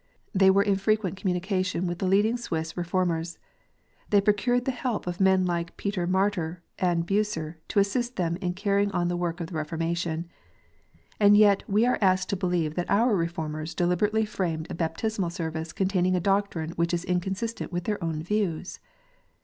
[0.33, 3.37] They were in frequent communication with the leading Swiss Reformers.
[4.09, 8.55] They procured the help of men like Peter Martyr and Bucer to assist them in
[8.55, 10.27] carrying on the work of Reforma tion.
[11.19, 15.71] And yet we are asked to believe that our Reformers deliberately framed a Baptismal Service
[15.71, 18.79] containing a doctrine which is inconsistent with their own views